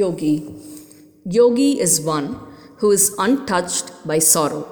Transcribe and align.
Yogi. 0.00 0.44
Yogi 1.24 1.78
is 1.78 2.00
one 2.00 2.40
who 2.78 2.90
is 2.90 3.14
untouched 3.16 3.92
by 4.04 4.18
sorrow. 4.18 4.66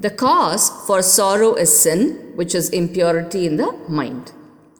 The 0.00 0.10
cause 0.10 0.68
for 0.86 1.00
sorrow 1.00 1.54
is 1.54 1.80
sin, 1.80 2.32
which 2.34 2.52
is 2.52 2.68
impurity 2.70 3.46
in 3.46 3.56
the 3.56 3.70
mind. 3.88 4.32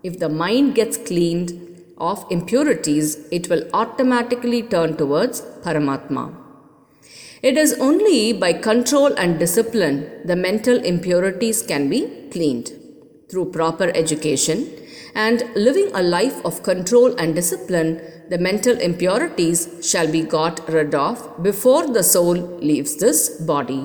If 0.02 0.18
the 0.18 0.28
mind 0.28 0.74
gets 0.74 0.96
cleaned 0.96 1.52
of 1.96 2.26
impurities, 2.28 3.18
it 3.30 3.48
will 3.48 3.64
automatically 3.72 4.62
turn 4.62 4.96
towards 4.96 5.42
Paramatma. 5.64 6.34
It 7.40 7.56
is 7.56 7.74
only 7.74 8.32
by 8.32 8.54
control 8.54 9.14
and 9.14 9.38
discipline 9.38 10.22
the 10.24 10.34
mental 10.34 10.76
impurities 10.92 11.62
can 11.62 11.88
be 11.88 12.28
cleaned. 12.32 12.72
Through 13.30 13.52
proper 13.52 13.92
education 13.94 14.68
and 15.14 15.44
living 15.54 15.90
a 15.94 16.02
life 16.02 16.44
of 16.44 16.62
control 16.62 17.14
and 17.16 17.34
discipline, 17.34 18.00
the 18.32 18.38
mental 18.38 18.76
impurities 18.88 19.60
shall 19.88 20.08
be 20.10 20.22
got 20.34 20.60
rid 20.74 20.94
of 21.06 21.16
before 21.46 21.86
the 21.96 22.02
soul 22.02 22.36
leaves 22.68 22.96
this 22.96 23.20
body. 23.52 23.82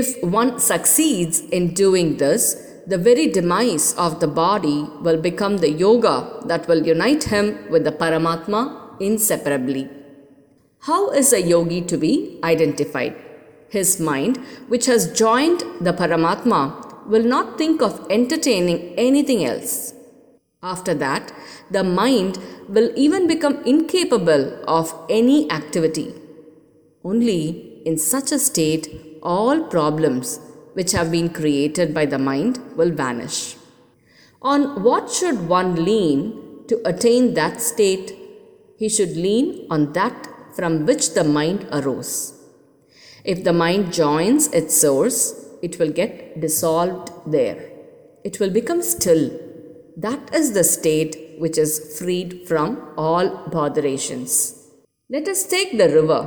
If 0.00 0.08
one 0.22 0.60
succeeds 0.60 1.40
in 1.40 1.72
doing 1.72 2.18
this, 2.18 2.40
the 2.86 2.98
very 2.98 3.26
demise 3.38 3.94
of 3.94 4.20
the 4.20 4.28
body 4.28 4.78
will 5.00 5.20
become 5.28 5.56
the 5.58 5.70
yoga 5.70 6.16
that 6.44 6.68
will 6.68 6.86
unite 6.86 7.24
him 7.24 7.46
with 7.70 7.84
the 7.84 7.92
Paramatma 7.92 8.62
inseparably. 9.00 9.88
How 10.80 11.10
is 11.10 11.32
a 11.32 11.40
yogi 11.40 11.80
to 11.82 11.96
be 11.96 12.38
identified? 12.44 13.16
His 13.70 13.98
mind, 13.98 14.36
which 14.68 14.86
has 14.86 15.12
joined 15.12 15.60
the 15.80 15.94
Paramatma, 15.94 17.06
will 17.06 17.24
not 17.24 17.56
think 17.56 17.80
of 17.80 18.06
entertaining 18.10 18.80
anything 19.08 19.44
else. 19.44 19.94
After 20.62 20.92
that, 20.94 21.32
the 21.70 21.84
mind 21.84 22.38
will 22.68 22.90
even 22.96 23.28
become 23.28 23.62
incapable 23.64 24.60
of 24.66 24.92
any 25.08 25.48
activity. 25.52 26.12
Only 27.04 27.82
in 27.86 27.96
such 27.96 28.32
a 28.32 28.40
state, 28.40 29.20
all 29.22 29.62
problems 29.64 30.40
which 30.74 30.92
have 30.92 31.12
been 31.12 31.28
created 31.28 31.94
by 31.94 32.06
the 32.06 32.18
mind 32.18 32.58
will 32.76 32.90
vanish. 32.90 33.56
On 34.42 34.82
what 34.82 35.10
should 35.10 35.48
one 35.48 35.84
lean 35.84 36.64
to 36.66 36.80
attain 36.84 37.34
that 37.34 37.60
state? 37.60 38.16
He 38.76 38.88
should 38.88 39.16
lean 39.16 39.66
on 39.70 39.92
that 39.92 40.28
from 40.56 40.86
which 40.86 41.14
the 41.14 41.24
mind 41.24 41.68
arose. 41.72 42.34
If 43.24 43.44
the 43.44 43.52
mind 43.52 43.92
joins 43.92 44.48
its 44.48 44.76
source, 44.76 45.46
it 45.62 45.78
will 45.78 45.90
get 45.90 46.40
dissolved 46.40 47.10
there. 47.26 47.70
It 48.24 48.40
will 48.40 48.50
become 48.50 48.82
still. 48.82 49.47
That 50.04 50.32
is 50.32 50.52
the 50.52 50.62
state 50.62 51.40
which 51.40 51.58
is 51.58 51.98
freed 51.98 52.46
from 52.46 52.92
all 52.96 53.48
botherations. 53.48 54.32
Let 55.10 55.26
us 55.26 55.44
take 55.44 55.76
the 55.76 55.88
river. 55.88 56.22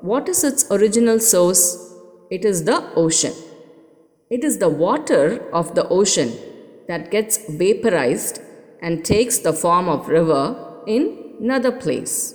What 0.00 0.26
is 0.26 0.42
its 0.42 0.64
original 0.70 1.20
source? 1.20 1.62
It 2.30 2.46
is 2.46 2.64
the 2.64 2.78
ocean. 2.94 3.34
It 4.30 4.42
is 4.42 4.56
the 4.56 4.70
water 4.70 5.50
of 5.52 5.74
the 5.74 5.86
ocean 5.88 6.32
that 6.88 7.10
gets 7.10 7.36
vaporized 7.46 8.40
and 8.80 9.04
takes 9.04 9.36
the 9.40 9.52
form 9.52 9.86
of 9.90 10.08
river 10.08 10.82
in 10.86 11.36
another 11.40 11.72
place. 11.72 12.34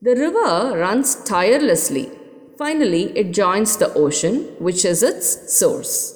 The 0.00 0.14
river 0.14 0.78
runs 0.78 1.24
tirelessly. 1.24 2.08
Finally, 2.56 3.18
it 3.18 3.32
joins 3.32 3.78
the 3.78 3.92
ocean, 3.94 4.54
which 4.60 4.84
is 4.84 5.02
its 5.02 5.58
source. 5.58 6.13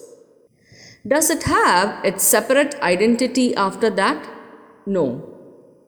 Does 1.07 1.31
it 1.31 1.45
have 1.45 2.05
its 2.05 2.25
separate 2.25 2.75
identity 2.81 3.55
after 3.55 3.91
that? 3.91 4.29
No. 4.87 5.35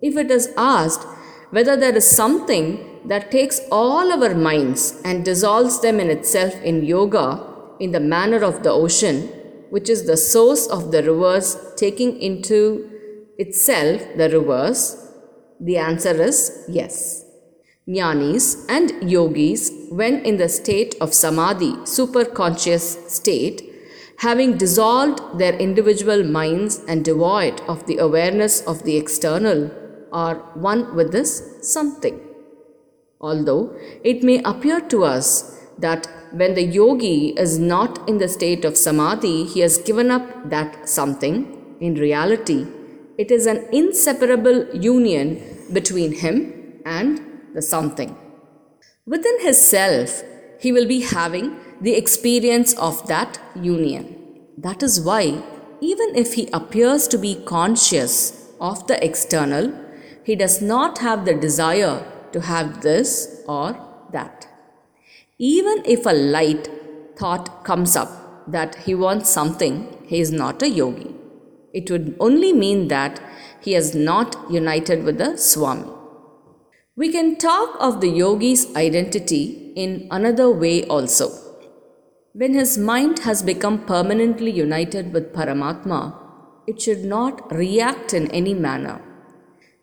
If 0.01 0.17
it 0.17 0.31
is 0.31 0.53
asked 0.57 1.07
whether 1.51 1.77
there 1.77 1.97
is 1.97 2.09
something 2.09 3.01
that 3.07 3.31
takes 3.31 3.61
all 3.73 4.13
our 4.13 4.35
minds 4.35 5.01
and 5.05 5.25
dissolves 5.25 5.81
them 5.81 6.01
in 6.01 6.11
itself 6.11 6.55
in 6.63 6.85
yoga 6.85 7.47
in 7.81 7.93
the 7.93 8.01
manner 8.01 8.45
of 8.45 8.63
the 8.63 8.71
ocean, 8.71 9.23
which 9.71 9.89
is 9.89 10.07
the 10.07 10.17
source 10.17 10.67
of 10.67 10.93
the 10.93 11.03
rivers 11.03 11.57
taking 11.77 12.21
into 12.21 12.91
itself 13.39 14.03
the 14.17 14.29
rivers, 14.29 14.97
the 15.59 15.79
answer 15.79 16.11
is 16.23 16.65
yes. 16.69 17.25
Jnanis 17.89 18.67
and 18.69 19.11
yogis, 19.11 19.73
when 19.91 20.25
in 20.25 20.37
the 20.37 20.49
state 20.49 20.95
of 21.01 21.15
samadhi, 21.15 21.73
superconscious 21.97 23.09
state, 23.09 23.70
having 24.21 24.59
dissolved 24.59 25.21
their 25.39 25.55
individual 25.55 26.23
minds 26.23 26.83
and 26.87 27.05
devoid 27.05 27.61
of 27.63 27.87
the 27.87 27.97
awareness 27.97 28.61
of 28.67 28.83
the 28.85 28.97
external, 28.97 29.71
are 30.13 30.35
one 30.55 30.95
with 30.95 31.11
this 31.13 31.33
something. 31.63 32.21
Although 33.21 33.75
it 34.05 34.23
may 34.23 34.43
appear 34.43 34.81
to 34.93 35.05
us 35.05 35.59
that 35.79 36.07
when 36.33 36.55
the 36.55 36.63
yogi 36.63 37.29
is 37.45 37.59
not 37.59 38.07
in 38.09 38.19
the 38.19 38.29
state 38.29 38.65
of 38.65 38.77
samadhi, 38.77 39.45
he 39.45 39.61
has 39.61 39.79
given 39.79 40.11
up 40.11 40.51
that 40.51 40.89
something, 40.89 41.77
in 41.81 41.95
reality, 41.95 42.67
it 43.17 43.31
is 43.31 43.47
an 43.47 43.67
inseparable 43.73 44.59
union 44.77 45.43
between 45.73 46.13
him 46.13 46.83
and 46.85 47.21
the 47.55 47.63
something. 47.63 48.17
Within 49.07 49.41
his 49.41 49.67
self, 49.67 50.23
he 50.59 50.73
will 50.73 50.87
be 50.87 51.01
having 51.01 51.59
the 51.81 51.95
experience 51.95 52.75
of 52.75 53.07
that 53.09 53.41
union. 53.55 54.17
That 54.59 54.83
is 54.83 55.01
why, 55.01 55.43
even 55.81 56.15
if 56.15 56.35
he 56.35 56.49
appears 56.53 57.09
to 57.09 57.19
be 57.19 57.43
conscious 57.47 58.49
of 58.61 58.87
the 58.87 59.03
external, 59.05 59.73
he 60.23 60.37
does 60.37 60.61
not 60.61 60.99
have 60.99 61.25
the 61.25 61.35
desire 61.35 62.05
to 62.33 62.43
have 62.43 62.83
this 62.83 63.43
or 63.49 63.77
that. 64.13 64.47
Even 65.39 65.83
if 65.87 66.05
a 66.05 66.13
light 66.13 66.69
thought 67.17 67.65
comes 67.65 67.97
up 67.97 68.11
that 68.47 68.75
he 68.87 68.95
wants 68.95 69.31
something, 69.31 70.05
he 70.07 70.21
is 70.21 70.31
not 70.31 70.63
a 70.63 70.69
yogi. 70.69 71.15
It 71.73 71.91
would 71.91 72.17
only 72.21 72.53
mean 72.53 72.89
that 72.89 73.21
he 73.61 73.73
has 73.73 73.95
not 73.95 74.37
united 74.51 75.05
with 75.05 75.19
the 75.19 75.37
Swami. 75.37 75.89
We 76.97 77.11
can 77.11 77.37
talk 77.37 77.77
of 77.81 78.01
the 78.03 78.09
yogi's 78.09 78.75
identity 78.77 79.73
in 79.77 80.09
another 80.11 80.51
way 80.51 80.85
also. 80.85 81.50
When 82.33 82.55
his 82.55 82.79
mind 82.79 83.21
has 83.21 83.43
become 83.43 83.87
permanently 83.87 84.53
united 84.53 85.13
with 85.13 85.33
Paramatma, 85.33 86.15
it 86.65 86.81
should 86.81 87.05
not 87.05 87.53
react 87.53 88.15
in 88.15 88.31
any 88.31 88.55
manner, 88.55 89.01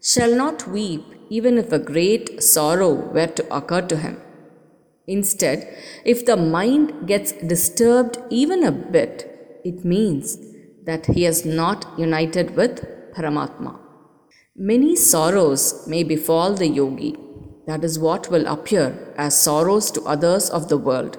shall 0.01 0.33
not 0.33 0.65
weep 0.65 1.03
even 1.29 1.57
if 1.57 1.73
a 1.73 1.79
great 1.79 2.41
sorrow 2.41 2.93
were 2.93 3.27
to 3.27 3.53
occur 3.53 3.81
to 3.81 3.97
him. 3.97 4.21
Instead, 5.07 5.67
if 6.05 6.25
the 6.25 6.37
mind 6.37 7.05
gets 7.05 7.33
disturbed 7.33 8.17
even 8.29 8.63
a 8.63 8.71
bit, 8.71 9.61
it 9.65 9.83
means 9.83 10.37
that 10.85 11.05
he 11.07 11.23
has 11.23 11.45
not 11.45 11.85
united 11.99 12.55
with 12.55 12.81
Paramatma. 13.13 13.77
Many 14.55 14.95
sorrows 14.95 15.85
may 15.85 16.03
befall 16.03 16.53
the 16.53 16.69
yogi. 16.69 17.17
That 17.65 17.83
is 17.83 17.99
what 17.99 18.31
will 18.31 18.47
appear 18.47 19.13
as 19.17 19.37
sorrows 19.37 19.91
to 19.91 20.01
others 20.03 20.49
of 20.49 20.69
the 20.69 20.77
world. 20.77 21.17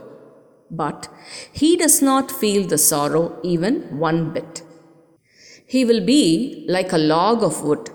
But 0.70 1.08
he 1.52 1.76
does 1.76 2.02
not 2.02 2.30
feel 2.30 2.66
the 2.66 2.78
sorrow 2.78 3.38
even 3.42 3.98
one 3.98 4.32
bit. 4.32 4.62
He 5.66 5.84
will 5.84 6.04
be 6.04 6.64
like 6.68 6.92
a 6.92 6.98
log 6.98 7.42
of 7.42 7.62
wood. 7.62 7.90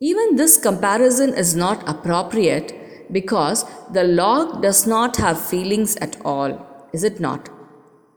Even 0.00 0.36
this 0.36 0.56
comparison 0.56 1.34
is 1.34 1.56
not 1.56 1.88
appropriate 1.88 2.74
because 3.10 3.64
the 3.92 4.04
log 4.04 4.62
does 4.62 4.86
not 4.86 5.16
have 5.16 5.40
feelings 5.40 5.96
at 5.96 6.16
all, 6.24 6.88
is 6.92 7.02
it 7.02 7.18
not? 7.18 7.48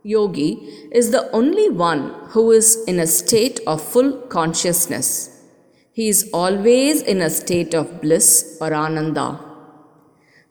Yogi 0.04 0.54
is 0.92 1.12
the 1.12 1.30
only 1.32 1.70
one 1.70 2.14
who 2.30 2.52
is 2.52 2.84
in 2.88 3.00
a 3.00 3.08
state 3.08 3.60
of 3.68 3.82
full 3.82 4.14
consciousness. 4.28 5.30
He 5.94 6.08
is 6.08 6.30
always 6.34 7.02
in 7.02 7.22
a 7.22 7.30
state 7.30 7.74
of 7.74 8.02
bliss 8.02 8.58
or 8.60 8.74
ananda. 8.74 9.40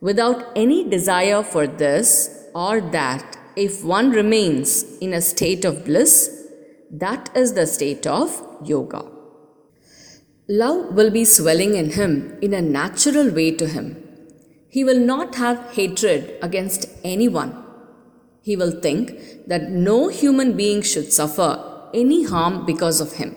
Without 0.01 0.53
any 0.55 0.89
desire 0.89 1.43
for 1.43 1.67
this 1.67 2.40
or 2.55 2.81
that, 2.81 3.37
if 3.57 3.85
one 3.85 4.11
remains 4.11 4.85
in 4.99 5.13
a 5.13 5.21
state 5.21 5.65
of 5.65 5.85
bliss, 5.85 6.47
that 6.91 7.31
is 7.37 7.55
the 7.55 7.67
state 7.67 8.07
of 8.07 8.45
yoga. 8.65 9.05
Love 10.49 10.95
will 10.95 11.11
be 11.11 11.25
swelling 11.25 11.75
in 11.75 11.91
him 11.91 12.37
in 12.43 12.53
a 12.53 12.63
natural 12.63 13.31
way 13.31 13.51
to 13.53 13.67
him. 13.69 13.97
He 14.69 14.83
will 14.83 14.99
not 14.99 15.37
have 15.37 15.73
hatred 15.73 16.39
against 16.43 16.89
anyone. 17.05 17.65
He 18.43 18.57
will 18.57 18.81
think 18.81 19.47
that 19.47 19.71
no 19.71 20.09
human 20.09 20.57
being 20.57 20.83
should 20.83 21.13
suffer 21.13 21.91
any 21.93 22.25
harm 22.25 22.67
because 22.67 23.01
of 23.01 23.15
him. 23.15 23.37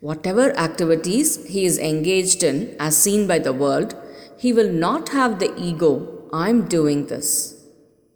Whatever 0.00 0.50
activities 0.58 1.46
he 1.46 1.64
is 1.64 1.78
engaged 1.78 2.42
in, 2.42 2.76
as 2.80 2.96
seen 2.96 3.26
by 3.26 3.38
the 3.38 3.52
world, 3.52 3.94
he 4.36 4.52
will 4.52 4.72
not 4.72 5.10
have 5.10 5.38
the 5.38 5.54
ego, 5.56 6.28
I 6.32 6.48
am 6.48 6.66
doing 6.66 7.06
this. 7.06 7.61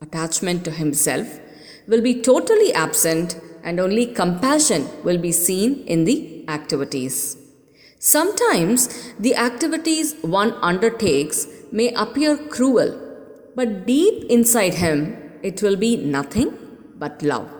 Attachment 0.00 0.64
to 0.64 0.70
himself 0.70 1.40
will 1.88 2.02
be 2.02 2.20
totally 2.20 2.72
absent 2.74 3.40
and 3.64 3.80
only 3.80 4.06
compassion 4.06 4.88
will 5.02 5.18
be 5.18 5.32
seen 5.32 5.84
in 5.86 6.04
the 6.04 6.44
activities. 6.48 7.36
Sometimes 7.98 9.12
the 9.18 9.34
activities 9.34 10.14
one 10.20 10.52
undertakes 10.62 11.46
may 11.72 11.92
appear 11.94 12.36
cruel, 12.36 12.90
but 13.54 13.86
deep 13.86 14.24
inside 14.30 14.74
him 14.74 15.16
it 15.42 15.62
will 15.62 15.76
be 15.76 15.96
nothing 15.96 16.56
but 16.96 17.22
love. 17.22 17.50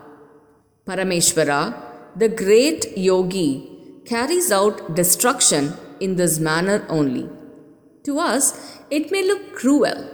Parameshwara, 0.87 1.75
the 2.15 2.29
great 2.29 2.97
yogi, 2.97 3.69
carries 4.05 4.53
out 4.53 4.95
destruction 4.95 5.73
in 6.01 6.17
this 6.17 6.39
manner 6.39 6.85
only. 6.89 7.29
To 8.05 8.19
us, 8.21 8.79
it 8.91 9.11
may 9.11 9.27
look 9.27 9.55
cruel, 9.55 10.09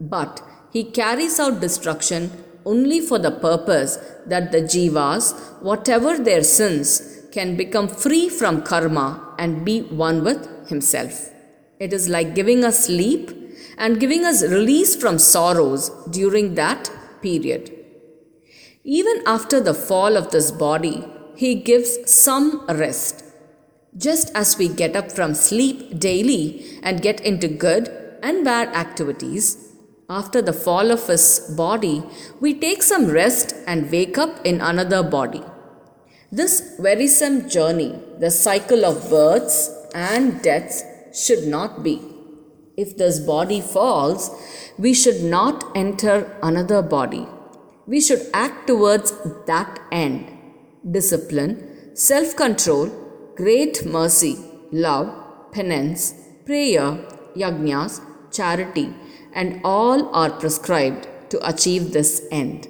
but 0.00 0.40
he 0.74 0.82
carries 0.98 1.38
out 1.38 1.60
destruction 1.60 2.30
only 2.66 3.00
for 3.08 3.18
the 3.18 3.30
purpose 3.30 3.92
that 4.26 4.50
the 4.52 4.62
jivas, 4.72 5.26
whatever 5.62 6.18
their 6.18 6.42
sins, 6.42 6.86
can 7.30 7.56
become 7.56 7.88
free 7.88 8.28
from 8.28 8.62
karma 8.62 9.34
and 9.38 9.64
be 9.64 9.82
one 9.82 10.24
with 10.24 10.42
himself. 10.68 11.30
It 11.78 11.92
is 11.92 12.08
like 12.08 12.34
giving 12.34 12.64
us 12.64 12.86
sleep 12.86 13.30
and 13.78 14.00
giving 14.00 14.24
us 14.24 14.42
release 14.42 14.96
from 14.96 15.18
sorrows 15.18 15.90
during 16.10 16.54
that 16.54 16.90
period. 17.22 17.70
Even 18.82 19.22
after 19.26 19.60
the 19.60 19.74
fall 19.74 20.16
of 20.16 20.30
this 20.30 20.50
body, 20.50 21.04
he 21.36 21.54
gives 21.54 22.12
some 22.12 22.64
rest. 22.66 23.24
Just 23.96 24.30
as 24.34 24.58
we 24.58 24.68
get 24.68 24.96
up 24.96 25.12
from 25.12 25.34
sleep 25.34 25.98
daily 25.98 26.80
and 26.82 27.02
get 27.02 27.20
into 27.20 27.48
good 27.48 27.88
and 28.22 28.44
bad 28.44 28.68
activities, 28.74 29.73
after 30.08 30.42
the 30.42 30.52
fall 30.52 30.90
of 30.90 31.06
his 31.06 31.40
body, 31.56 32.02
we 32.40 32.54
take 32.54 32.82
some 32.82 33.06
rest 33.06 33.54
and 33.66 33.90
wake 33.90 34.18
up 34.18 34.44
in 34.44 34.60
another 34.60 35.02
body. 35.02 35.42
This 36.30 36.74
wearisome 36.78 37.48
journey, 37.48 37.98
the 38.18 38.30
cycle 38.30 38.84
of 38.84 39.08
births 39.08 39.70
and 39.94 40.42
deaths, 40.42 40.82
should 41.14 41.46
not 41.46 41.82
be. 41.82 42.02
If 42.76 42.96
this 42.96 43.20
body 43.20 43.60
falls, 43.60 44.30
we 44.76 44.94
should 44.94 45.22
not 45.22 45.64
enter 45.76 46.36
another 46.42 46.82
body. 46.82 47.26
We 47.86 48.00
should 48.00 48.26
act 48.34 48.66
towards 48.66 49.12
that 49.46 49.78
end. 49.92 50.26
Discipline, 50.90 51.94
self 51.94 52.34
control, 52.36 52.90
great 53.36 53.84
mercy, 53.86 54.36
love, 54.72 55.52
penance, 55.52 56.14
prayer, 56.44 56.98
yajnas, 57.36 58.00
charity, 58.32 58.92
and 59.34 59.60
all 59.64 60.14
are 60.14 60.30
prescribed 60.30 61.08
to 61.30 61.46
achieve 61.48 61.92
this 61.92 62.26
end. 62.30 62.68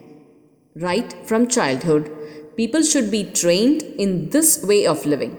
Right 0.75 1.15
from 1.27 1.47
childhood, 1.47 2.11
people 2.57 2.83
should 2.83 3.11
be 3.11 3.25
trained 3.25 3.83
in 4.05 4.31
this 4.31 4.65
way 4.65 4.87
of 4.87 5.07
living. 5.07 5.37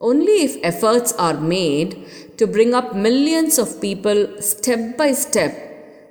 Only 0.00 0.42
if 0.44 0.56
efforts 0.62 1.12
are 1.12 1.34
made 1.34 2.06
to 2.38 2.46
bring 2.46 2.72
up 2.74 2.94
millions 2.96 3.58
of 3.58 3.80
people 3.80 4.40
step 4.40 4.96
by 4.96 5.12
step, 5.12 5.52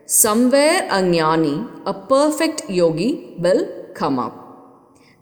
somewhere 0.06 0.84
a 0.90 1.02
jnani, 1.02 1.56
a 1.86 1.94
perfect 1.94 2.70
yogi, 2.70 3.34
will 3.38 3.68
come 3.96 4.20
up. 4.20 4.36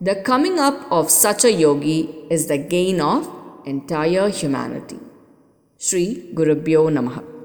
The 0.01 0.15
coming 0.15 0.59
up 0.59 0.91
of 0.91 1.09
such 1.09 1.45
a 1.45 1.51
yogi 1.51 2.01
is 2.29 2.47
the 2.47 2.57
gain 2.57 2.99
of 3.01 3.27
entire 3.65 4.29
humanity. 4.29 4.99
Sri 5.77 6.31
Gurubhyo 6.35 6.89
Namaha. 6.97 7.36